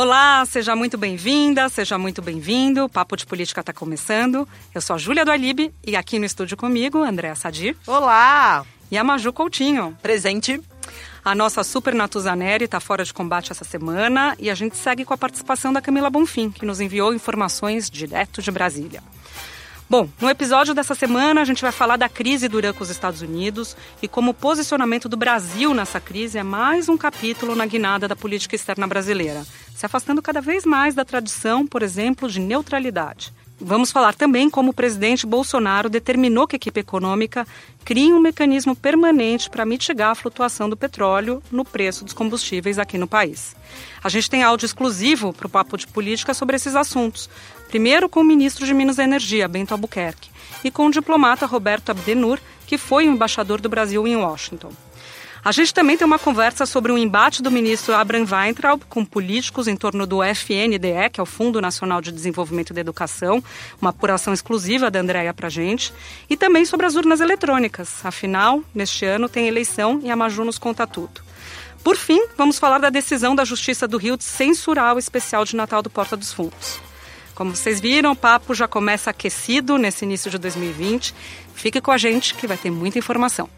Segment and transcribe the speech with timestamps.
[0.00, 2.84] Olá, seja muito bem-vinda, seja muito bem-vindo.
[2.84, 4.46] O Papo de Política está começando.
[4.72, 7.76] Eu sou a Júlia do Alibe e aqui no estúdio comigo, Andréa Sadir.
[7.84, 8.64] Olá!
[8.92, 9.98] E a Maju Coutinho.
[10.00, 10.60] Presente.
[11.24, 15.14] A nossa Super Natuzaneri está fora de combate essa semana e a gente segue com
[15.14, 19.02] a participação da Camila Bonfim, que nos enviou informações direto de Brasília.
[19.90, 22.90] Bom, no episódio dessa semana a gente vai falar da crise do Irã com os
[22.90, 27.64] Estados Unidos e como o posicionamento do Brasil nessa crise é mais um capítulo na
[27.64, 32.38] guinada da política externa brasileira, se afastando cada vez mais da tradição, por exemplo, de
[32.38, 33.32] neutralidade.
[33.60, 37.44] Vamos falar também como o presidente Bolsonaro determinou que a equipe econômica
[37.84, 42.96] crie um mecanismo permanente para mitigar a flutuação do petróleo no preço dos combustíveis aqui
[42.96, 43.56] no país.
[44.04, 47.28] A gente tem áudio exclusivo para o Papo de Política sobre esses assuntos.
[47.68, 50.30] Primeiro com o ministro de Minas e Energia, Bento Albuquerque,
[50.64, 54.72] e com o diplomata Roberto Abdenur, que foi o embaixador do Brasil em Washington.
[55.44, 59.68] A gente também tem uma conversa sobre o embate do ministro Abraham Weintraub com políticos
[59.68, 63.42] em torno do FNDE, que é o Fundo Nacional de Desenvolvimento da Educação,
[63.80, 65.92] uma apuração exclusiva da Andréia para gente,
[66.28, 68.04] e também sobre as urnas eletrônicas.
[68.04, 71.20] Afinal, neste ano tem eleição e a Maju nos conta tudo.
[71.84, 75.54] Por fim, vamos falar da decisão da Justiça do Rio de censurar o especial de
[75.54, 76.87] Natal do Porta dos Fundos.
[77.38, 81.14] Como vocês viram, o papo já começa aquecido nesse início de 2020.
[81.54, 83.48] Fique com a gente que vai ter muita informação.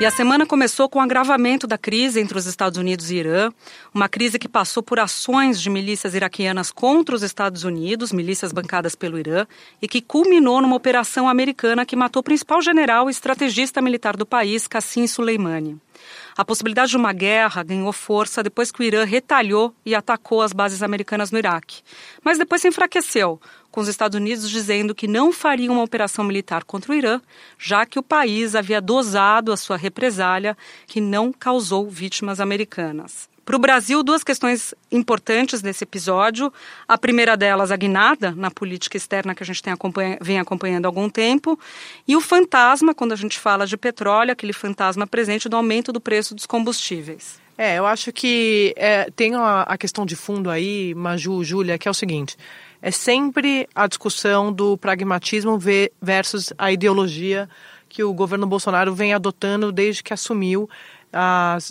[0.00, 3.52] E a semana começou com o agravamento da crise entre os Estados Unidos e Irã,
[3.92, 8.94] uma crise que passou por ações de milícias iraquianas contra os Estados Unidos, milícias bancadas
[8.94, 9.46] pelo Irã,
[9.82, 14.24] e que culminou numa operação americana que matou o principal general e estrategista militar do
[14.24, 15.78] país, Qassim Soleimani.
[16.36, 20.52] A possibilidade de uma guerra ganhou força depois que o Irã retalhou e atacou as
[20.52, 21.82] bases americanas no Iraque.
[22.24, 23.40] Mas depois se enfraqueceu,
[23.70, 27.20] com os Estados Unidos dizendo que não faria uma operação militar contra o Irã,
[27.56, 30.56] já que o país havia dosado a sua represália,
[30.88, 33.28] que não causou vítimas americanas.
[33.44, 36.50] Para o Brasil, duas questões importantes nesse episódio.
[36.88, 40.88] A primeira delas, a guinada na política externa que a gente acompanha, vem acompanhando há
[40.88, 41.58] algum tempo.
[42.08, 46.00] E o fantasma, quando a gente fala de petróleo, aquele fantasma presente do aumento do
[46.00, 47.38] preço dos combustíveis.
[47.56, 51.86] É, eu acho que é, tem a, a questão de fundo aí, Maju, Júlia, que
[51.86, 52.36] é o seguinte:
[52.80, 55.58] é sempre a discussão do pragmatismo
[56.00, 57.48] versus a ideologia
[57.88, 60.68] que o governo Bolsonaro vem adotando desde que assumiu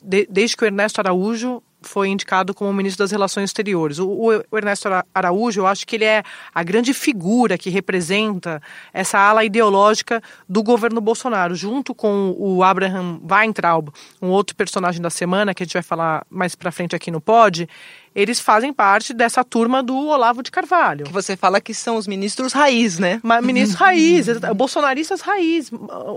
[0.04, 4.00] desde que o Ernesto Araújo foi indicado como ministro das Relações Exteriores.
[4.00, 6.24] O, o, Ernesto Araújo, eu acho que ele é
[6.54, 8.62] a grande figura que representa
[8.94, 13.90] essa ala ideológica do governo Bolsonaro, junto com o Abraham Weintraub,
[14.22, 17.22] um outro personagem da semana que a gente vai falar mais para frente aqui no
[17.22, 17.68] Pod
[18.16, 21.06] eles fazem parte dessa turma do Olavo de Carvalho.
[21.06, 23.20] Que você fala que são os ministros raiz, né?
[23.42, 25.72] Ministros raiz, bolsonaristas raiz,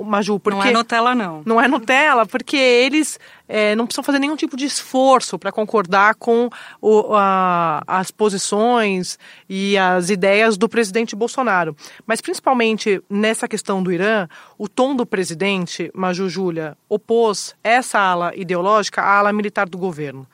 [0.05, 0.39] Maju.
[0.39, 1.43] Porque não é Nutella, não.
[1.45, 3.19] Não é Nutella, porque eles
[3.49, 9.19] é, não precisam fazer nenhum tipo de esforço para concordar com o, a, as posições
[9.49, 11.77] e as ideias do presidente Bolsonaro.
[12.07, 14.29] Mas principalmente nessa questão do Irã,
[14.59, 20.27] o tom do presidente, Maju Júlia, opôs essa ala ideológica à ala militar do governo.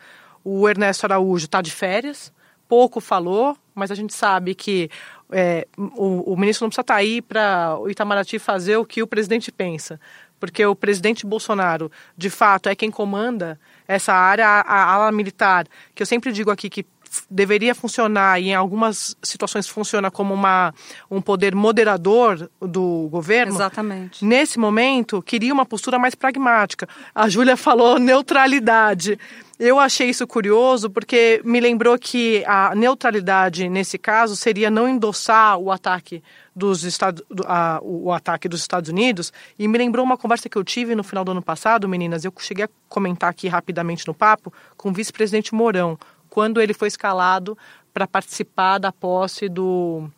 [0.44, 2.32] O Ernesto Araújo está de férias,
[2.68, 4.90] pouco falou, mas a gente sabe que
[5.30, 9.02] é, o, o, ministro não precisa estar tá aí para o Itamaraty fazer o que
[9.02, 10.00] o presidente pensa,
[10.40, 16.02] porque o presidente Bolsonaro, de fato, é quem comanda essa área, a, ala militar, que
[16.02, 16.84] eu sempre digo aqui que
[17.30, 20.72] deveria funcionar e em algumas situações funciona como uma,
[21.10, 23.54] um poder moderador do governo.
[23.54, 24.24] Exatamente.
[24.24, 26.88] Nesse momento, queria uma postura mais pragmática.
[27.14, 29.18] A Júlia falou neutralidade.
[29.58, 35.56] Eu achei isso curioso porque me lembrou que a neutralidade nesse caso seria não endossar
[35.56, 36.22] o ataque
[36.54, 40.64] dos Estados, a, o ataque dos Estados Unidos e me lembrou uma conversa que eu
[40.64, 42.24] tive no final do ano passado, meninas.
[42.24, 45.96] Eu cheguei a comentar aqui rapidamente no papo com o vice-presidente Mourão
[46.32, 47.58] quando ele foi escalado
[47.92, 50.08] para participar da posse do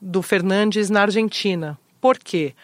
[0.00, 1.78] do Fernandes na Argentina.
[2.00, 2.54] Por quê?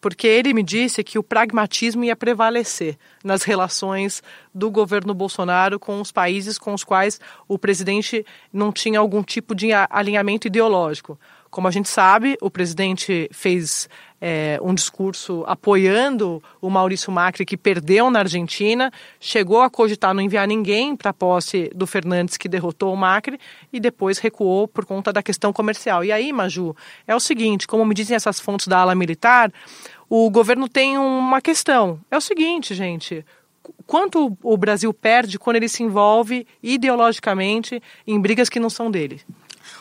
[0.00, 4.22] porque ele me disse que o pragmatismo ia prevalecer nas relações
[4.54, 9.54] do governo Bolsonaro com os países com os quais o presidente não tinha algum tipo
[9.54, 11.18] de alinhamento ideológico.
[11.50, 13.88] Como a gente sabe, o presidente fez
[14.20, 20.22] é, um discurso apoiando o Maurício Macri, que perdeu na Argentina, chegou a cogitar não
[20.22, 23.38] enviar ninguém para a posse do Fernandes, que derrotou o Macri,
[23.72, 26.04] e depois recuou por conta da questão comercial.
[26.04, 26.74] E aí, Maju,
[27.06, 29.52] é o seguinte: como me dizem essas fontes da ala militar,
[30.08, 32.00] o governo tem uma questão.
[32.10, 33.24] É o seguinte, gente
[33.86, 39.20] quanto o Brasil perde quando ele se envolve ideologicamente em brigas que não são dele.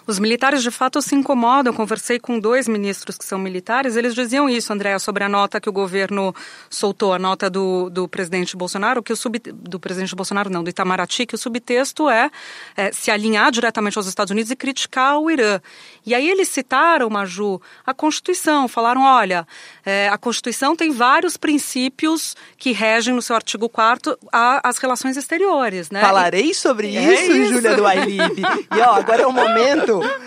[0.05, 1.73] Os militares de fato se incomodam.
[1.73, 5.69] Conversei com dois ministros que são militares, eles diziam isso, Andréa, sobre a nota que
[5.69, 6.33] o governo
[6.69, 10.69] soltou, a nota do, do presidente Bolsonaro, que o sub, do presidente Bolsonaro não, do
[10.69, 12.29] Itamaraty, que o subtexto é,
[12.75, 15.59] é se alinhar diretamente aos Estados Unidos e criticar o Irã.
[16.05, 19.47] E aí eles citaram, Maju, a Constituição, falaram, olha,
[19.85, 25.91] é, a Constituição tem vários princípios que regem no seu artigo 4 as relações exteriores,
[25.91, 26.01] né?
[26.01, 27.53] Falarei sobre é isso, isso.
[27.53, 28.39] Júlia do Ailib.
[28.75, 29.76] e ó, agora é o momento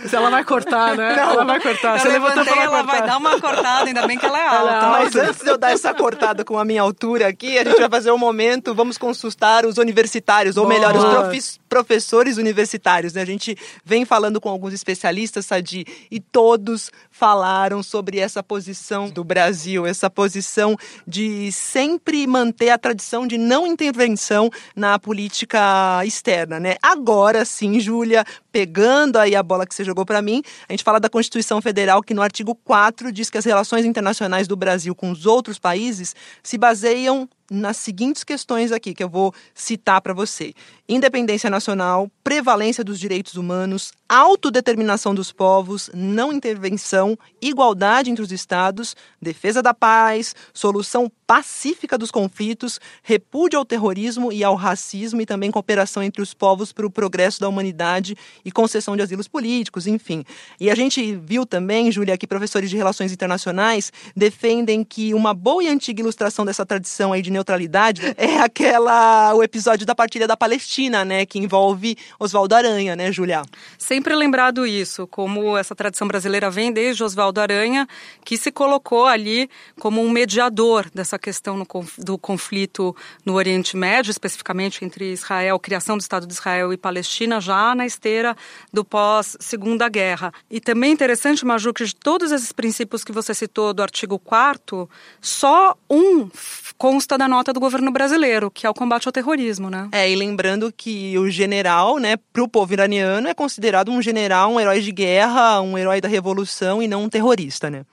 [0.06, 1.16] se ela vai cortar, né?
[1.16, 1.98] Não, ela vai cortar.
[1.98, 2.98] Você levantou pra ela cortar.
[2.98, 4.58] vai dar uma cortada, ainda bem que ela é alta.
[4.58, 4.88] Ela é alta.
[4.90, 7.88] Mas antes de eu dar essa cortada com a minha altura aqui, a gente vai
[7.88, 13.14] fazer um momento, vamos consultar os universitários, ou melhor, os professores universitários.
[13.14, 13.22] Né?
[13.22, 19.22] A gente vem falando com alguns especialistas, Sadi, e todos falaram sobre essa posição do
[19.22, 20.76] Brasil, essa posição
[21.06, 26.76] de sempre manter a tradição de não intervenção na política externa, né?
[26.82, 31.00] Agora sim, Júlia, pegando aí a bola que você jogou para mim, a gente fala
[31.00, 35.10] da Constituição Federal que no artigo 4 diz que as relações internacionais do Brasil com
[35.10, 40.54] os outros países se baseiam nas seguintes questões aqui que eu vou citar para você:
[40.88, 48.96] independência nacional, prevalência dos direitos humanos, autodeterminação dos povos, não intervenção, igualdade entre os estados,
[49.20, 55.48] defesa da paz, solução pacífica dos conflitos, repúdio ao terrorismo e ao racismo e também
[55.48, 60.24] cooperação entre os povos para o progresso da humanidade e concessão de asilos políticos, enfim.
[60.58, 65.62] E a gente viu também, Júlia, que professores de relações internacionais defendem que uma boa
[65.62, 70.36] e antiga ilustração dessa tradição aí de neutralidade é aquela o episódio da partilha da
[70.36, 73.42] Palestina, né, que envolve Oswaldo Aranha, né, Júlia?
[73.78, 77.88] Sempre lembrado isso, como essa tradição brasileira vem desde Oswaldo Aranha,
[78.24, 79.48] que se colocou ali
[79.78, 81.66] como um mediador dessa questão
[81.98, 82.94] do conflito
[83.24, 87.86] no Oriente Médio, especificamente entre Israel, criação do Estado de Israel e Palestina, já na
[87.86, 88.36] esteira
[88.72, 90.32] do pós-Segunda Guerra.
[90.50, 94.88] E também interessante, Maju, que de todos esses princípios que você citou do artigo 4
[95.20, 96.28] só um
[96.76, 99.88] consta da nota do governo brasileiro, que é o combate ao terrorismo, né?
[99.92, 104.52] É, e lembrando que o general, né, para o povo iraniano, é considerado um general,
[104.52, 107.84] um herói de guerra, um herói da revolução e não um terrorista, né?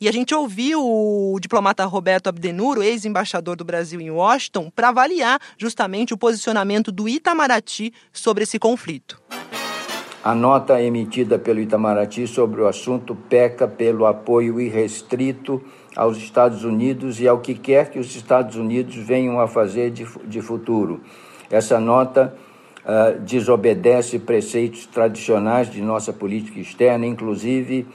[0.00, 5.40] E a gente ouviu o diplomata Roberto Abdenuro, ex-embaixador do Brasil em Washington, para avaliar
[5.56, 9.23] justamente o posicionamento do Itamaraty sobre esse conflito.
[10.24, 15.60] A nota emitida pelo Itamaraty sobre o assunto peca pelo apoio irrestrito
[15.94, 20.06] aos Estados Unidos e ao que quer que os Estados Unidos venham a fazer de,
[20.24, 21.02] de futuro.
[21.50, 22.34] Essa nota
[22.86, 27.86] uh, desobedece preceitos tradicionais de nossa política externa, inclusive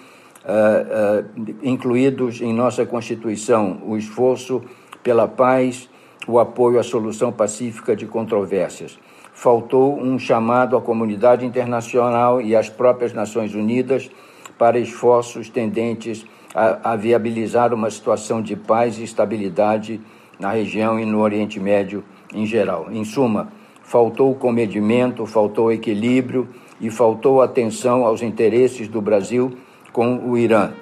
[0.45, 4.61] uh, uh, incluídos em nossa Constituição, o esforço
[5.01, 5.89] pela paz,
[6.27, 8.99] o apoio à solução pacífica de controvérsias.
[9.39, 14.11] Faltou um chamado à comunidade internacional e às próprias Nações Unidas
[14.57, 20.01] para esforços tendentes a, a viabilizar uma situação de paz e estabilidade
[20.37, 22.03] na região e no Oriente Médio
[22.33, 22.91] em geral.
[22.91, 23.47] Em suma,
[23.81, 26.49] faltou comedimento, faltou equilíbrio
[26.81, 29.57] e faltou atenção aos interesses do Brasil
[29.93, 30.73] com o Irã.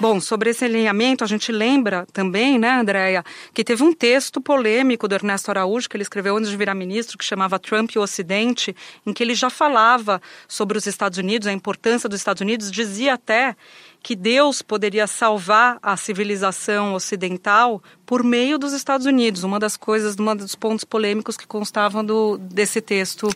[0.00, 5.06] Bom, sobre esse alinhamento, a gente lembra também, né, Andréia, que teve um texto polêmico
[5.06, 8.02] do Ernesto Araújo, que ele escreveu antes de virar ministro, que chamava Trump e o
[8.02, 12.72] Ocidente, em que ele já falava sobre os Estados Unidos, a importância dos Estados Unidos,
[12.72, 13.54] dizia até
[14.02, 19.44] que Deus poderia salvar a civilização ocidental por meio dos Estados Unidos.
[19.44, 23.28] Uma das coisas, um dos pontos polêmicos que constavam do, desse texto,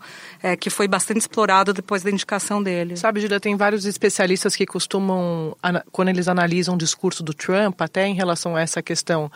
[0.42, 2.96] é, que foi bastante explorado depois da indicação dele.
[2.96, 5.56] Sabe, Julia, tem vários especialistas que costumam,
[5.92, 9.30] quando eles analisam o discurso do Trump, até em relação a essa questão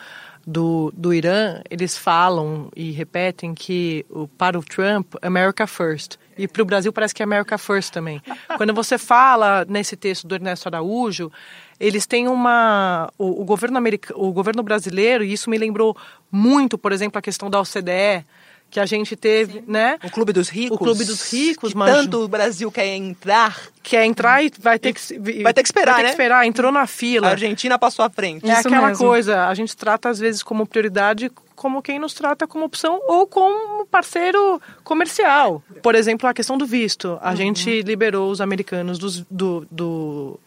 [0.49, 4.03] do, do Irã, eles falam e repetem que
[4.35, 6.17] para o Trump, America First.
[6.35, 8.19] E para o Brasil parece que é America First também.
[8.57, 11.31] Quando você fala nesse texto do Ernesto Araújo,
[11.79, 13.11] eles têm uma.
[13.15, 15.95] O, o governo, america, o governo brasileiro, e isso me lembrou
[16.31, 18.25] muito, por exemplo, a questão da OCDE
[18.69, 19.63] que a gente teve, Sim.
[19.67, 19.97] né?
[20.03, 20.75] O Clube dos Ricos.
[20.75, 24.93] O Clube dos Ricos, mas tanto o Brasil quer entrar, quer entrar e vai ter
[24.93, 26.09] que vai ter que esperar, vai ter né?
[26.09, 27.27] que esperar, entrou na fila.
[27.27, 28.49] A Argentina passou à frente.
[28.49, 29.05] É Isso aquela mesmo.
[29.05, 33.27] coisa, a gente trata às vezes como prioridade como quem nos trata como opção ou
[33.27, 35.61] como parceiro comercial.
[35.83, 37.19] Por exemplo, a questão do visto.
[37.21, 37.35] A uhum.
[37.35, 40.39] gente liberou os americanos dos, do, do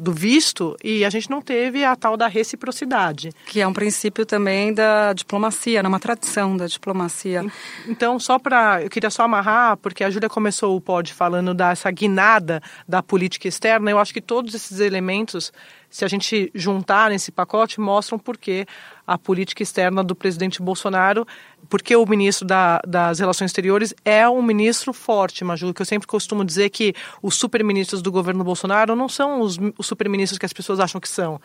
[0.00, 3.30] do visto e a gente não teve a tal da reciprocidade.
[3.46, 5.88] Que é um princípio também da diplomacia, né?
[5.88, 7.44] uma tradição da diplomacia.
[7.86, 8.82] Então, só para.
[8.82, 13.46] Eu queria só amarrar, porque a Júlia começou o pod falando dessa guinada da política
[13.46, 13.90] externa.
[13.90, 15.52] Eu acho que todos esses elementos,
[15.90, 18.66] se a gente juntar nesse pacote, mostram por que
[19.06, 21.26] a política externa do presidente Bolsonaro,
[21.70, 26.06] porque o ministro da, das Relações Exteriores é um ministro forte, Maju, que eu sempre
[26.06, 30.52] costumo dizer que os superministros do governo Bolsonaro não são os, os superministros que as
[30.52, 31.40] pessoas acham que são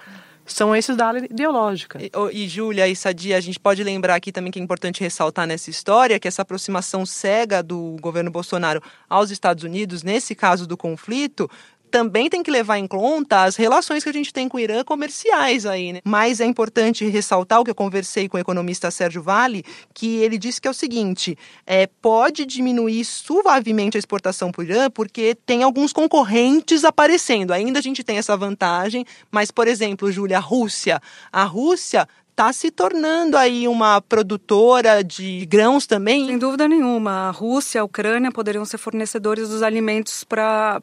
[0.46, 2.00] são esses da área ideológica.
[2.00, 5.48] E, e Júlia e Sadia, a gente pode lembrar aqui também que é importante ressaltar
[5.48, 10.78] nessa história que essa aproximação cega do governo Bolsonaro aos Estados Unidos, nesse caso do
[10.78, 11.50] conflito,
[11.96, 14.84] também tem que levar em conta as relações que a gente tem com o Irã
[14.84, 16.02] comerciais aí, né?
[16.04, 20.38] Mas é importante ressaltar o que eu conversei com o economista Sérgio Vale, que ele
[20.38, 25.38] disse que é o seguinte: é, pode diminuir suavemente a exportação para o Irã, porque
[25.46, 27.54] tem alguns concorrentes aparecendo.
[27.54, 31.02] Ainda a gente tem essa vantagem, mas, por exemplo, Júlia, a Rússia.
[31.32, 36.28] A Rússia está se tornando aí uma produtora de grãos também?
[36.28, 37.30] Sem dúvida nenhuma.
[37.30, 40.82] A Rússia, a Ucrânia poderiam ser fornecedores dos alimentos para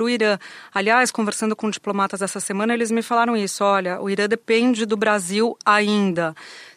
[0.00, 0.38] o Irã.
[0.72, 3.62] Aliás, conversando com diplomatas essa semana, eles me falaram isso.
[3.62, 6.34] Olha, o Irã depende do Brasil ainda.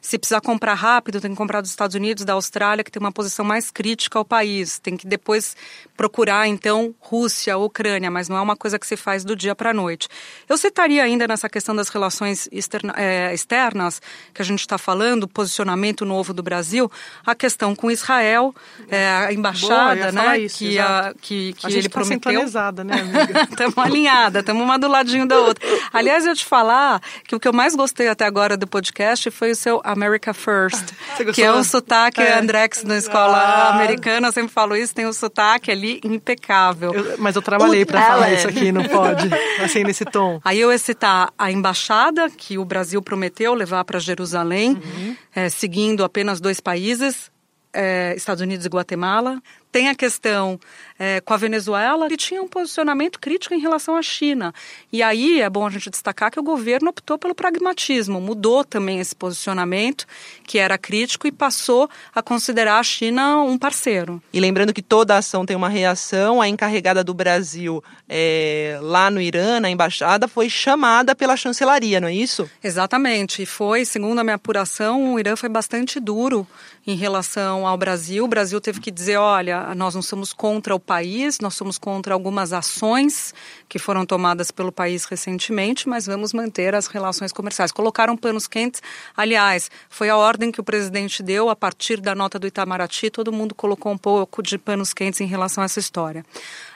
[0.07, 3.11] Se precisar comprar rápido, tem que comprar dos Estados Unidos, da Austrália, que tem uma
[3.11, 4.79] posição mais crítica ao país.
[4.79, 5.53] Tem que depois
[5.97, 9.71] procurar, então, Rússia, Ucrânia, mas não é uma coisa que se faz do dia para
[9.71, 10.07] a noite.
[10.47, 14.01] Eu citaria ainda nessa questão das relações externa, é, externas,
[14.33, 16.89] que a gente está falando, posicionamento novo do Brasil,
[17.25, 18.55] a questão com Israel,
[18.87, 22.45] é, a embaixada, Boa, né, isso, que, a, que, que a ele tá prometeu.
[22.85, 23.41] né, amiga?
[23.41, 25.67] Estamos alinhada, estamos uma do ladinho da outra.
[25.91, 29.51] Aliás, eu te falar que o que eu mais gostei até agora do podcast foi
[29.51, 30.93] o seu America First,
[31.33, 32.39] que é um sotaque é.
[32.39, 33.75] Andrex na escola ah.
[33.75, 36.93] americana, eu sempre falo isso, tem um sotaque ali impecável.
[36.93, 39.29] Eu, mas eu trabalhei para falar isso aqui, não pode,
[39.63, 40.39] assim, nesse tom.
[40.43, 45.15] Aí eu ia citar a embaixada que o Brasil prometeu levar para Jerusalém, uhum.
[45.35, 47.31] é, seguindo apenas dois países,
[47.73, 49.41] é, Estados Unidos e Guatemala.
[49.71, 50.59] Tem a questão
[50.99, 54.53] é, com a Venezuela, ele tinha um posicionamento crítico em relação à China.
[54.91, 58.99] E aí é bom a gente destacar que o governo optou pelo pragmatismo, mudou também
[58.99, 60.05] esse posicionamento,
[60.43, 64.21] que era crítico, e passou a considerar a China um parceiro.
[64.33, 69.21] E lembrando que toda ação tem uma reação, a encarregada do Brasil é, lá no
[69.21, 72.49] Irã, na embaixada, foi chamada pela chancelaria, não é isso?
[72.63, 73.43] Exatamente.
[73.43, 76.47] E foi, segundo a minha apuração, o Irã foi bastante duro
[76.85, 78.23] em relação ao Brasil.
[78.23, 82.13] O Brasil teve que dizer: olha, nós não somos contra o país, nós somos contra
[82.13, 83.33] algumas ações
[83.67, 87.71] que foram tomadas pelo país recentemente, mas vamos manter as relações comerciais.
[87.71, 88.81] Colocaram panos quentes.
[89.15, 93.31] Aliás, foi a ordem que o presidente deu a partir da nota do Itamaraty, todo
[93.31, 96.25] mundo colocou um pouco de panos quentes em relação a essa história.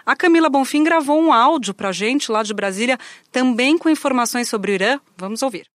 [0.05, 2.99] A Camila Bonfim gravou um áudio para a gente lá de Brasília,
[3.31, 4.99] também com informações sobre o Irã.
[5.15, 5.65] Vamos ouvir.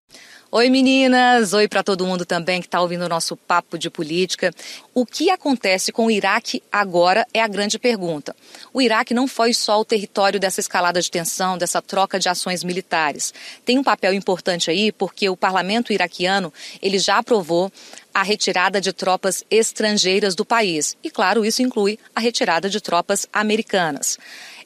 [0.56, 4.50] Oi meninas, oi para todo mundo também que está ouvindo o nosso papo de política.
[4.94, 8.34] O que acontece com o Iraque agora é a grande pergunta.
[8.72, 12.64] O Iraque não foi só o território dessa escalada de tensão, dessa troca de ações
[12.64, 13.34] militares.
[13.66, 17.70] Tem um papel importante aí porque o parlamento iraquiano ele já aprovou
[18.14, 20.96] a retirada de tropas estrangeiras do país.
[21.04, 24.16] E claro, isso inclui a retirada de tropas americanas.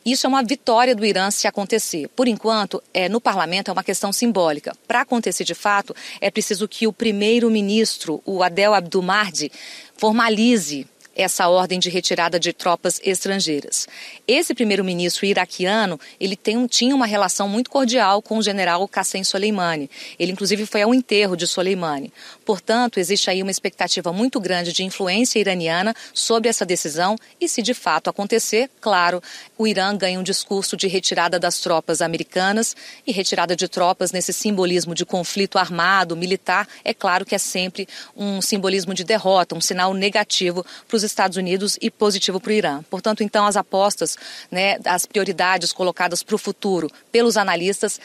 [0.04, 2.08] Isso é uma vitória do Irã se acontecer.
[2.08, 4.74] Por enquanto, é, no parlamento é uma questão simbólica.
[4.88, 9.52] Para acontecer de fato, é preciso que o primeiro-ministro, o Adel Abdulmahdi,
[9.96, 13.86] formalize essa ordem de retirada de tropas estrangeiras.
[14.26, 19.90] Esse primeiro-ministro iraquiano, ele tem, tinha uma relação muito cordial com o general Qassem Soleimani.
[20.18, 22.12] Ele, inclusive, foi ao enterro de Soleimani.
[22.50, 27.62] Portanto, existe aí uma expectativa muito grande de influência iraniana sobre essa decisão e, se
[27.62, 29.22] de fato acontecer, claro,
[29.56, 32.74] o Irã ganha um discurso de retirada das tropas americanas
[33.06, 37.86] e retirada de tropas nesse simbolismo de conflito armado, militar, é claro que é sempre
[38.16, 42.52] um simbolismo de derrota, um sinal negativo para os Estados Unidos e positivo para o
[42.52, 42.82] Irã.
[42.90, 44.18] Portanto, então, as apostas,
[44.50, 48.00] né, as prioridades colocadas para o futuro pelos analistas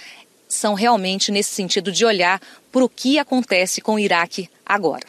[0.48, 5.06] são realmente nesse sentido de olhar para o que acontece com o Iraque agora.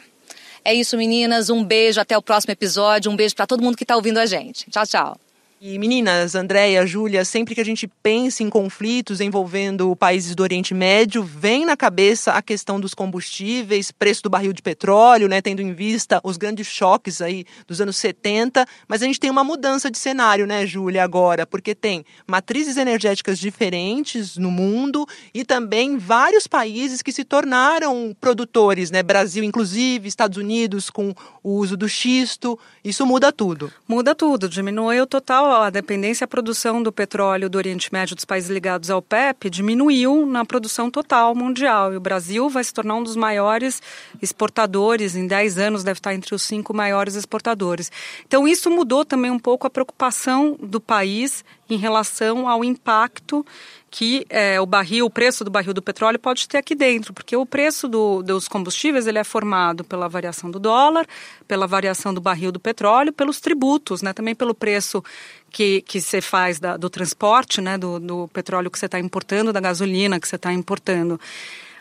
[0.63, 1.49] É isso, meninas.
[1.49, 3.11] Um beijo, até o próximo episódio.
[3.11, 4.69] Um beijo para todo mundo que está ouvindo a gente.
[4.69, 5.26] Tchau, tchau.
[5.59, 10.71] E meninas, Andréia, Júlia, sempre que a gente pensa em conflitos envolvendo países do Oriente
[10.71, 15.59] Médio, vem na cabeça a questão dos combustíveis, preço do barril de petróleo, né, tendo
[15.59, 19.89] em vista os grandes choques aí dos anos 70, mas a gente tem uma mudança
[19.89, 26.45] de cenário, né, Júlia, agora, porque tem matrizes energéticas diferentes no mundo e também vários
[26.45, 32.59] países que se tornaram produtores, né, Brasil inclusive, Estados Unidos com o uso do xisto,
[32.83, 33.73] isso muda tudo.
[33.87, 38.25] Muda tudo, diminui o total a dependência à produção do petróleo do Oriente Médio dos
[38.25, 41.93] países ligados ao PEP diminuiu na produção total mundial.
[41.93, 43.81] E o Brasil vai se tornar um dos maiores
[44.21, 47.91] exportadores, em 10 anos deve estar entre os cinco maiores exportadores.
[48.25, 53.45] Então, isso mudou também um pouco a preocupação do país em relação ao impacto
[53.89, 57.35] que é, o barril, o preço do barril do petróleo pode ter aqui dentro, porque
[57.35, 61.07] o preço do, dos combustíveis ele é formado pela variação do dólar,
[61.47, 65.03] pela variação do barril do petróleo, pelos tributos, né, também pelo preço
[65.49, 69.53] que, que você faz da, do transporte, né, do, do petróleo que você está importando,
[69.53, 71.19] da gasolina que você está importando.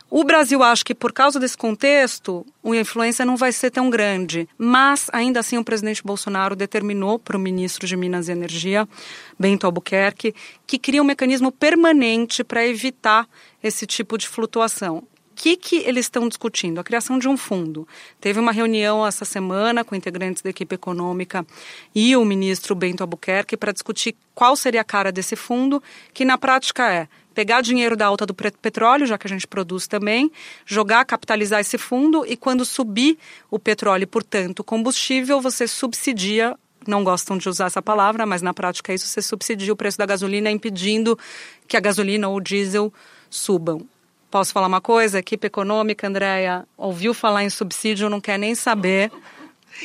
[0.08, 4.48] O Brasil acho que por causa desse contexto, a influência não vai ser tão grande,
[4.56, 8.88] mas ainda assim o presidente Bolsonaro determinou para o ministro de Minas e Energia,
[9.36, 10.32] Bento Albuquerque,
[10.64, 13.28] que cria um mecanismo permanente para evitar
[13.60, 14.98] esse tipo de flutuação.
[14.98, 16.78] O que, que eles estão discutindo?
[16.78, 17.86] A criação de um fundo.
[18.20, 21.44] Teve uma reunião essa semana com integrantes da equipe econômica
[21.94, 25.82] e o ministro Bento Albuquerque para discutir qual seria a cara desse fundo,
[26.14, 29.86] que na prática é pegar dinheiro da alta do petróleo, já que a gente produz
[29.86, 30.32] também,
[30.64, 33.18] jogar, capitalizar esse fundo e quando subir
[33.50, 38.54] o petróleo e, portanto, combustível, você subsidia não gostam de usar essa palavra, mas na
[38.54, 41.18] prática é isso, você subsidia o preço da gasolina impedindo
[41.66, 42.94] que a gasolina ou o diesel
[43.28, 43.84] subam.
[44.30, 45.18] Posso falar uma coisa?
[45.18, 49.10] Equipe econômica, Andréia, ouviu falar em subsídio, não quer nem saber.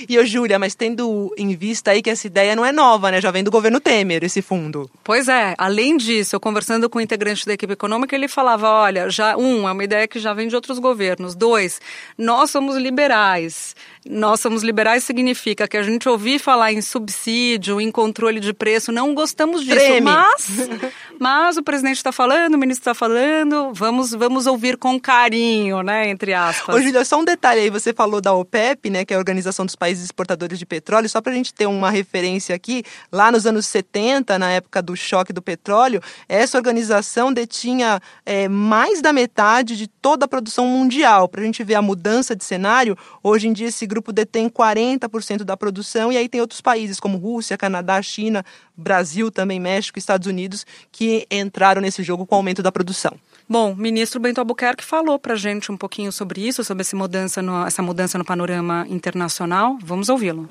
[0.08, 3.22] E eu, Júlia, mas tendo em vista aí que essa ideia não é nova, né?
[3.22, 4.90] Já vem do governo Temer, esse fundo.
[5.04, 5.56] Pois é.
[5.58, 9.68] Além disso, eu conversando com o integrante da equipe econômica, ele falava: olha, já um,
[9.68, 11.36] é uma ideia que já vem de outros governos.
[11.36, 11.80] Dois,
[12.18, 13.76] nós somos liberais.
[14.04, 18.92] Nós somos liberais significa que a gente ouvir falar em subsídio, em controle de preço,
[18.92, 19.76] não gostamos disso.
[19.76, 20.02] Treme.
[20.02, 20.70] Mas,
[21.20, 26.10] mas o presidente está falando, o ministro está falando, vamos, vamos ouvir com carinho, né?
[26.10, 26.76] Entre aspas.
[26.76, 29.06] Ô, Júlia, só um detalhe aí, você falou da OPEP, né?
[29.06, 31.90] Que é a Organização dos Países Exportadores de Petróleo, só para a gente ter uma
[31.90, 38.00] referência aqui, lá nos anos 70, na época do choque do petróleo, essa organização detinha
[38.24, 41.28] é, mais da metade de toda a produção mundial.
[41.28, 45.44] Para a gente ver a mudança de cenário, hoje em dia esse grupo detém 40%
[45.44, 48.46] da produção, e aí tem outros países como Rússia, Canadá, China,
[48.78, 53.18] Brasil, também México, Estados Unidos, que entraram nesse jogo com o aumento da produção.
[53.52, 57.42] Bom, o ministro Bento Albuquerque falou para gente um pouquinho sobre isso, sobre essa mudança
[57.42, 59.78] no, essa mudança no panorama internacional.
[59.84, 60.48] Vamos ouvi-lo.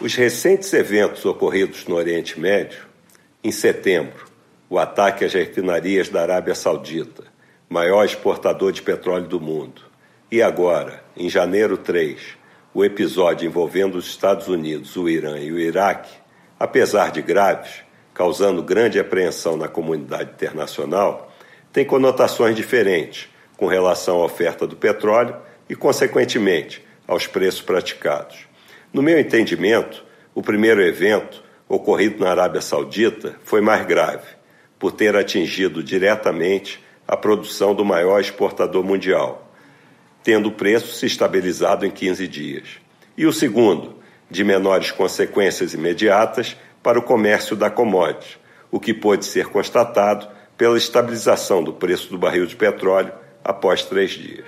[0.00, 2.80] Os recentes eventos ocorridos no Oriente Médio,
[3.44, 4.24] em setembro,
[4.68, 7.22] o ataque às refinarias da Arábia Saudita,
[7.68, 9.82] maior exportador de petróleo do mundo,
[10.28, 12.20] e agora, em janeiro 3,
[12.74, 16.10] o episódio envolvendo os Estados Unidos, o Irã e o Iraque,
[16.58, 21.31] apesar de graves, causando grande apreensão na comunidade internacional,
[21.72, 25.36] tem conotações diferentes com relação à oferta do petróleo
[25.68, 28.46] e, consequentemente, aos preços praticados.
[28.92, 30.04] No meu entendimento,
[30.34, 34.26] o primeiro evento, ocorrido na Arábia Saudita, foi mais grave,
[34.78, 39.52] por ter atingido diretamente a produção do maior exportador mundial
[40.22, 42.68] tendo o preço se estabilizado em 15 dias.
[43.16, 43.96] E o segundo,
[44.30, 48.38] de menores consequências imediatas para o comércio da commodity,
[48.70, 53.12] o que pôde ser constatado pela estabilização do preço do barril de petróleo
[53.44, 54.44] após três dias.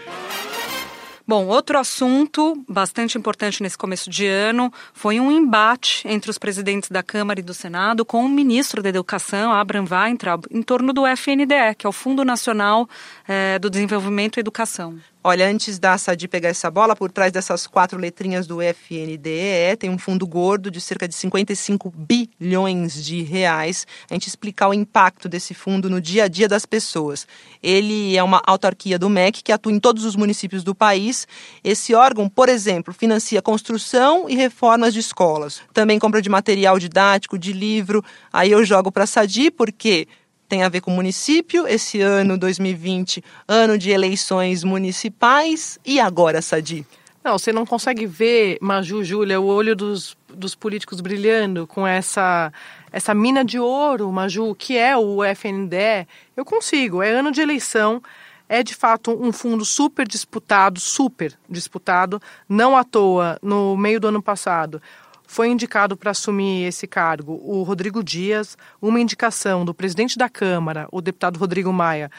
[1.27, 6.91] Bom, outro assunto bastante importante nesse começo de ano foi um embate entre os presidentes
[6.91, 11.07] da Câmara e do Senado com o ministro da Educação, Abraham Weintraub, em torno do
[11.07, 12.87] FNDE, que é o Fundo Nacional
[13.27, 14.99] eh, do Desenvolvimento e Educação.
[15.27, 19.89] Olha, antes da Sadi pegar essa bola, por trás dessas quatro letrinhas do FNDE tem
[19.89, 23.87] um fundo gordo de cerca de 55 bilhões de reais.
[24.11, 27.27] A gente explicar o impacto desse fundo no dia a dia das pessoas.
[27.63, 31.27] Ele é uma autarquia do MEC que atua em todos os municípios do país.
[31.65, 35.63] Esse órgão, por exemplo, financia construção e reformas de escolas.
[35.73, 38.05] Também compra de material didático, de livro.
[38.31, 40.07] Aí eu jogo para a Sadi porque
[40.55, 41.67] tem a ver com município.
[41.67, 45.81] Esse ano, 2020, ano de eleições municipais.
[45.85, 46.87] E agora, Sadi?
[47.25, 52.53] Não, você não consegue ver, Maju, Júlia, o olho dos, dos políticos brilhando com essa,
[52.93, 56.07] essa mina de ouro, Maju, que é o FNDE.
[56.37, 58.01] Eu consigo, é ano de eleição.
[58.49, 64.07] É de fato um fundo super disputado, super disputado, não à toa, no meio do
[64.07, 64.81] ano passado
[65.27, 70.87] foi indicado para assumir esse cargo o Rodrigo Dias, uma indicação do presidente da Câmara,
[70.93, 72.11] o deputado Rodrigo Maia,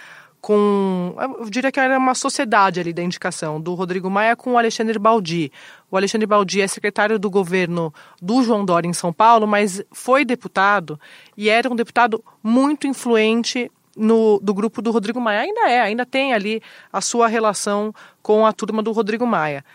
[0.45, 1.15] com.
[1.17, 4.99] Eu diria que era uma sociedade ali da indicação, do Rodrigo Maia com o Alexandre
[4.99, 5.51] Baldi.
[5.89, 7.91] O Alexandre Baldi é secretário do governo
[8.21, 10.99] do João Dória em São Paulo, mas foi deputado
[11.35, 15.41] e era um deputado muito influente no, do grupo do Rodrigo Maia.
[15.41, 16.61] Ainda é, ainda tem ali
[16.93, 17.91] a sua relação
[18.21, 19.65] com a turma do Rodrigo Maia.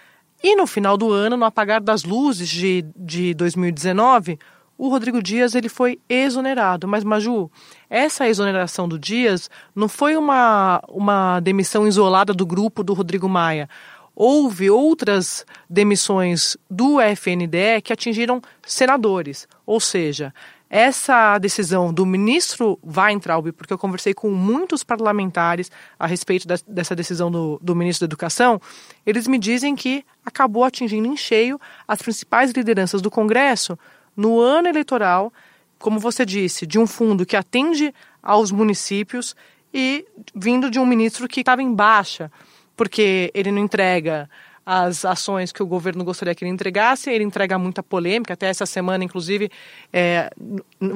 [0.42, 4.38] E no final do ano, no apagar das luzes de, de 2019,
[4.78, 6.88] o Rodrigo Dias ele foi exonerado.
[6.88, 7.50] Mas, Maju,
[7.90, 13.68] essa exoneração do Dias não foi uma, uma demissão isolada do grupo do Rodrigo Maia.
[14.16, 19.46] Houve outras demissões do FNDE que atingiram senadores.
[19.66, 20.32] Ou seja,
[20.70, 26.94] essa decisão do ministro Weintraub, porque eu conversei com muitos parlamentares a respeito da, dessa
[26.94, 28.60] decisão do, do ministro da Educação,
[29.04, 33.76] eles me dizem que acabou atingindo em cheio as principais lideranças do Congresso
[34.16, 35.32] no ano eleitoral,
[35.76, 39.34] como você disse, de um fundo que atende aos municípios
[39.74, 42.30] e vindo de um ministro que estava em baixa,
[42.76, 44.30] porque ele não entrega
[44.72, 47.10] as ações que o governo gostaria que ele entregasse.
[47.10, 48.34] Ele entrega muita polêmica.
[48.34, 49.50] Até essa semana, inclusive,
[49.92, 50.30] é,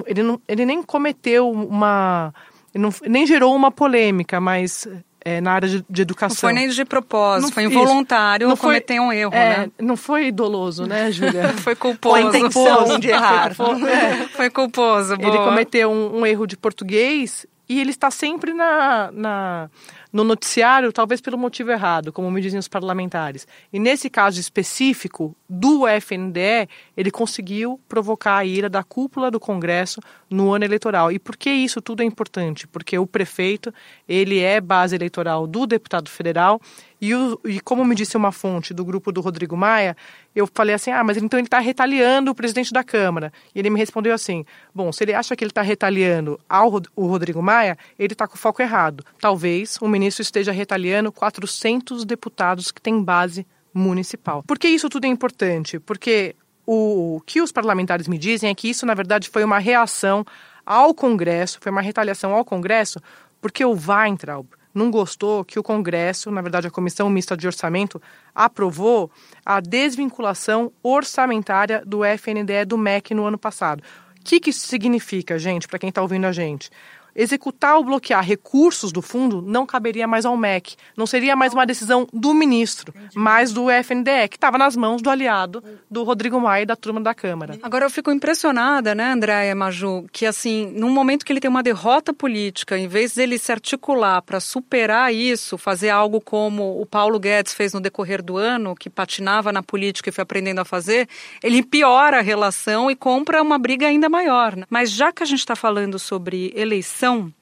[0.06, 2.32] ele, não, ele nem cometeu uma.
[2.72, 4.86] Não, nem gerou uma polêmica, mas
[5.24, 6.36] é, na área de, de, educação.
[6.36, 9.70] Não foi nem de propósito, não, foi involuntário não cometer um erro, é, né?
[9.80, 11.48] Não foi doloso, né, Júlia?
[11.54, 12.14] foi culposo.
[12.14, 13.54] A intenção de errar.
[13.56, 14.28] Foi, é.
[14.28, 15.14] foi culposo.
[15.14, 19.70] Ele cometeu um, um, erro de português e ele está sempre na, na
[20.14, 23.48] no noticiário, talvez pelo motivo errado, como me dizem os parlamentares.
[23.72, 30.00] E nesse caso específico do FNDE, ele conseguiu provocar a ira da cúpula do Congresso
[30.30, 31.10] no ano eleitoral.
[31.10, 32.64] E por que isso tudo é importante?
[32.68, 33.74] Porque o prefeito,
[34.08, 36.60] ele é base eleitoral do deputado federal
[37.04, 39.94] e, o, e, como me disse uma fonte do grupo do Rodrigo Maia,
[40.34, 43.30] eu falei assim: ah, mas então ele está retaliando o presidente da Câmara.
[43.54, 44.42] E ele me respondeu assim:
[44.74, 48.36] bom, se ele acha que ele está retaliando ao o Rodrigo Maia, ele está com
[48.36, 49.04] o foco errado.
[49.20, 54.42] Talvez o ministro esteja retaliando 400 deputados que têm base municipal.
[54.42, 55.78] Por que isso tudo é importante?
[55.80, 56.36] Porque
[56.66, 60.24] o que os parlamentares me dizem é que isso, na verdade, foi uma reação
[60.64, 63.00] ao Congresso, foi uma retaliação ao Congresso,
[63.40, 68.02] porque o Weintraub não gostou que o Congresso, na verdade a Comissão Mista de Orçamento,
[68.34, 69.10] aprovou
[69.46, 73.82] a desvinculação orçamentária do FNDE do MEC no ano passado.
[74.20, 76.70] O que, que isso significa, gente, para quem está ouvindo a gente?
[77.14, 80.76] Executar ou bloquear recursos do fundo não caberia mais ao MEC.
[80.96, 85.10] Não seria mais uma decisão do ministro, mas do FNDE, que estava nas mãos do
[85.10, 87.58] aliado do Rodrigo Maia e da turma da Câmara.
[87.62, 91.62] Agora eu fico impressionada, né, Andréia Maju, que assim, num momento que ele tem uma
[91.62, 97.18] derrota política, em vez dele se articular para superar isso, fazer algo como o Paulo
[97.18, 101.08] Guedes fez no decorrer do ano, que patinava na política e foi aprendendo a fazer,
[101.42, 104.56] ele piora a relação e compra uma briga ainda maior.
[104.56, 104.64] Né?
[104.68, 107.32] Mas já que a gente está falando sobre eleição, eleição,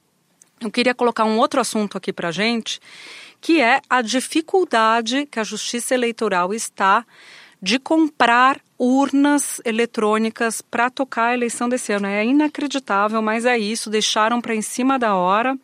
[0.61, 2.81] eu queria colocar um outro assunto aqui para gente,
[3.41, 7.05] que é a dificuldade que a Justiça Eleitoral está
[7.61, 12.09] de comprar urnas eletrônicas para tocar a eleição desse ano.
[12.09, 13.89] É inacreditável, mas é isso.
[13.89, 15.57] Deixaram para em cima da hora.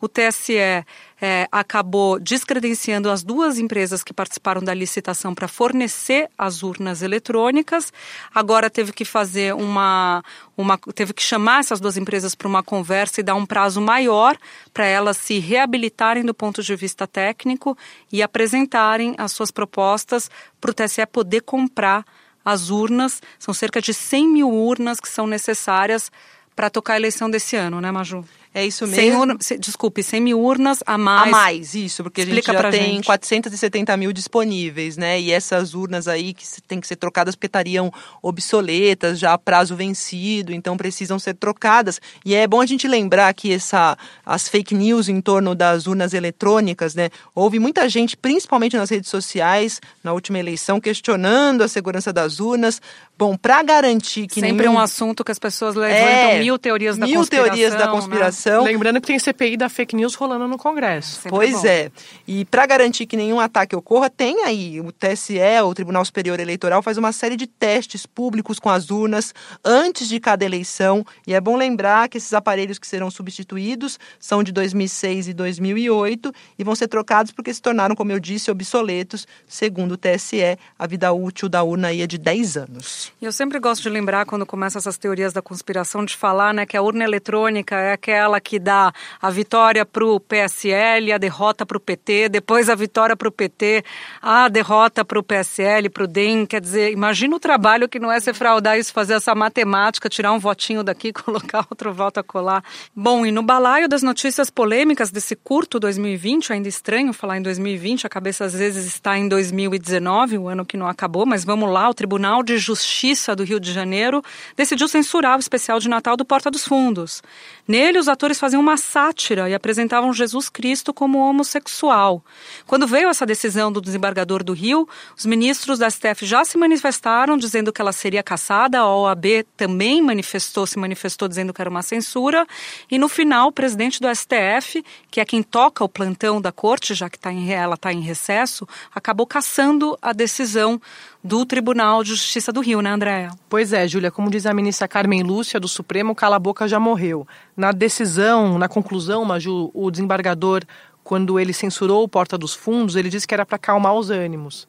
[0.00, 0.84] O TSE
[1.24, 7.92] é, acabou descredenciando as duas empresas que participaram da licitação para fornecer as urnas eletrônicas.
[8.34, 10.24] Agora teve que fazer uma,
[10.56, 14.36] uma teve que chamar essas duas empresas para uma conversa e dar um prazo maior
[14.74, 17.78] para elas se reabilitarem do ponto de vista técnico
[18.10, 20.28] e apresentarem as suas propostas
[20.60, 22.04] para o TSE poder comprar
[22.44, 23.22] as urnas.
[23.38, 26.10] São cerca de 100 mil urnas que são necessárias
[26.56, 28.24] para tocar a eleição desse ano, né, Maju?
[28.54, 29.20] É isso mesmo.
[29.20, 31.28] Urna, desculpe, 100 mil urnas a mais.
[31.28, 33.06] A mais, isso, porque Explica a gente já tem gente.
[33.06, 35.18] 470 mil disponíveis, né?
[35.18, 39.74] E essas urnas aí que tem que ser trocadas porque estariam obsoletas, já a prazo
[39.74, 41.98] vencido, então precisam ser trocadas.
[42.26, 46.12] E é bom a gente lembrar que essa, as fake news em torno das urnas
[46.12, 47.08] eletrônicas, né?
[47.34, 52.82] Houve muita gente, principalmente nas redes sociais, na última eleição, questionando a segurança das urnas.
[53.16, 54.40] Bom, para garantir que.
[54.40, 54.74] Sempre nenhum...
[54.74, 57.54] um assunto que as pessoas levantam é, mil teorias da mil conspiração.
[57.54, 58.32] Mil teorias da conspiração.
[58.36, 58.41] Né?
[58.62, 61.22] Lembrando que tem CPI da fake news rolando no Congresso.
[61.22, 61.90] Sempre pois é.
[62.26, 66.82] E para garantir que nenhum ataque ocorra, tem aí o TSE, o Tribunal Superior Eleitoral,
[66.82, 71.04] faz uma série de testes públicos com as urnas antes de cada eleição.
[71.26, 76.32] E é bom lembrar que esses aparelhos que serão substituídos são de 2006 e 2008
[76.58, 79.26] e vão ser trocados porque se tornaram, como eu disse, obsoletos.
[79.46, 83.12] Segundo o TSE, a vida útil da urna aí é de 10 anos.
[83.20, 86.76] Eu sempre gosto de lembrar, quando começam essas teorias da conspiração, de falar né, que
[86.76, 91.66] a urna eletrônica é aquela aquela que dá a vitória para o PSL, a derrota
[91.66, 93.84] para o PT, depois a vitória para o PT,
[94.20, 96.46] a derrota para o PSL, para o DEM.
[96.46, 100.32] Quer dizer, imagina o trabalho que não é se fraudar isso, fazer essa matemática, tirar
[100.32, 102.64] um votinho daqui, colocar outro voto a colar.
[102.94, 108.06] Bom, e no balaio das notícias polêmicas desse curto 2020, ainda estranho falar em 2020,
[108.06, 111.88] a cabeça às vezes está em 2019, o ano que não acabou, mas vamos lá,
[111.88, 114.22] o Tribunal de Justiça do Rio de Janeiro
[114.56, 117.22] decidiu censurar o especial de Natal do Porta dos Fundos.
[117.66, 122.22] Nele, os atores faziam uma sátira e apresentavam Jesus Cristo como homossexual.
[122.66, 127.38] Quando veio essa decisão do desembargador do Rio, os ministros da STF já se manifestaram
[127.38, 131.82] dizendo que ela seria caçada, a OAB também manifestou, se manifestou dizendo que era uma
[131.82, 132.44] censura,
[132.90, 136.94] e no final o presidente do STF, que é quem toca o plantão da corte,
[136.94, 140.80] já que tá em, ela está em recesso, acabou caçando a decisão
[141.24, 143.30] do Tribunal de Justiça do Rio, né, Andréa?
[143.48, 146.80] Pois é, Júlia, como diz a ministra Carmen Lúcia do Supremo, cala a boca já
[146.80, 147.26] morreu.
[147.56, 150.62] Na decisão, na conclusão, Maju, o desembargador,
[151.04, 154.66] quando ele censurou o Porta dos Fundos, ele disse que era para acalmar os ânimos.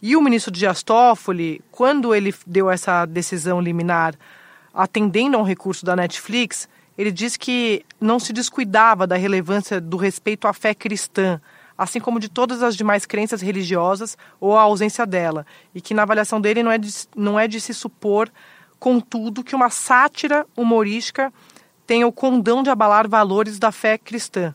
[0.00, 4.14] E o ministro Dias Toffoli, quando ele deu essa decisão liminar
[4.72, 9.96] atendendo a um recurso da Netflix, ele disse que não se descuidava da relevância do
[9.96, 11.40] respeito à fé cristã,
[11.78, 16.02] assim como de todas as demais crenças religiosas ou a ausência dela, e que na
[16.02, 18.28] avaliação dele não é de, não é de se supor,
[18.80, 21.32] contudo, que uma sátira humorística
[21.86, 24.54] tenha o condão de abalar valores da fé cristã.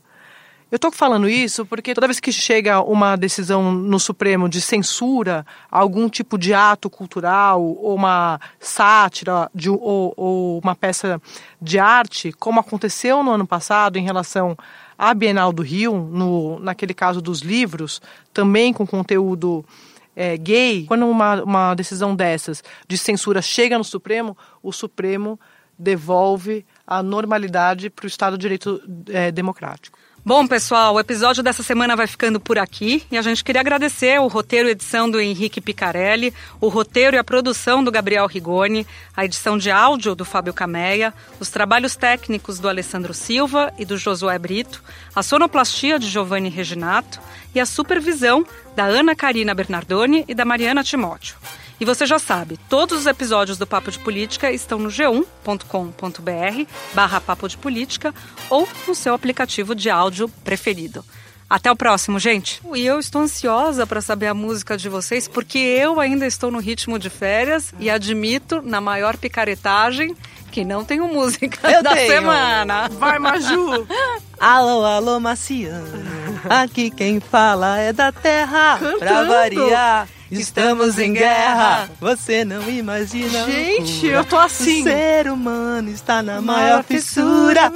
[0.73, 5.45] Eu estou falando isso porque toda vez que chega uma decisão no Supremo de censura
[5.69, 11.21] algum tipo de ato cultural ou uma sátira de, ou, ou uma peça
[11.61, 14.57] de arte, como aconteceu no ano passado em relação
[14.97, 18.01] à Bienal do Rio, no, naquele caso dos livros,
[18.33, 19.63] também com conteúdo
[20.15, 25.39] é, gay, quando uma, uma decisão dessas de censura chega no Supremo, o Supremo
[25.77, 28.81] devolve a normalidade para o Estado de Direito
[29.11, 30.01] é, democrático.
[30.25, 34.21] Bom, pessoal, o episódio dessa semana vai ficando por aqui e a gente queria agradecer
[34.21, 38.87] o roteiro e edição do Henrique Picarelli, o roteiro e a produção do Gabriel Rigoni,
[39.17, 43.97] a edição de áudio do Fábio Cameia, os trabalhos técnicos do Alessandro Silva e do
[43.97, 44.81] Josué Brito,
[45.13, 47.19] a sonoplastia de Giovanni Reginato
[47.53, 48.45] e a supervisão
[48.77, 51.35] da Ana Karina Bernardoni e da Mariana Timóteo.
[51.83, 57.19] E você já sabe, todos os episódios do Papo de Política estão no g1.com.br barra
[57.19, 58.15] Papo de Política
[58.49, 61.03] ou no seu aplicativo de áudio preferido.
[61.49, 62.61] Até o próximo, gente.
[62.73, 66.59] E eu estou ansiosa para saber a música de vocês, porque eu ainda estou no
[66.59, 70.15] ritmo de férias e admito, na maior picaretagem,
[70.53, 72.09] que não tenho música Eu da tenho.
[72.13, 72.87] semana.
[72.97, 73.85] Vai, Maju!
[74.39, 76.22] Alô, alô, Marciano.
[76.49, 78.77] Aqui quem fala é da terra.
[78.77, 79.27] Pra Cantando.
[79.29, 81.89] variar, estamos em guerra.
[81.99, 83.45] Você não imagina.
[83.45, 84.81] Gente, eu tô assim.
[84.81, 87.71] O ser humano está na maior fissura.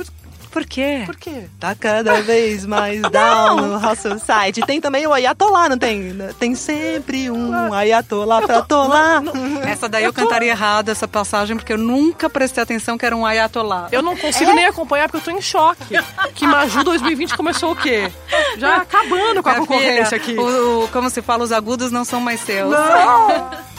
[0.51, 1.03] Por quê?
[1.05, 1.43] Por quê?
[1.59, 4.61] Tá cada vez mais down no House Society.
[4.65, 6.15] Tem também o Ayatollah, não tem?
[6.39, 9.21] Tem sempre um Ayatollah pra tolar.
[9.67, 13.25] Essa daí eu, cantaria errado, essa passagem, porque eu nunca prestei atenção que era um
[13.25, 13.87] ayatollah.
[13.91, 15.95] Eu não consigo nem acompanhar porque eu tô em choque.
[16.33, 18.11] Que Maju 2020 começou o quê?
[18.57, 20.39] Já acabando com a Minha concorrência filha, aqui.
[20.39, 22.71] o- o- como se fala, os agudos não são mais seus.
[22.71, 23.49] Não!